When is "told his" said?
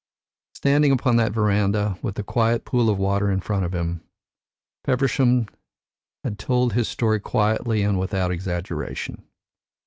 6.39-6.87